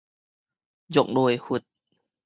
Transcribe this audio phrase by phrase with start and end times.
[0.87, 1.61] 若內弗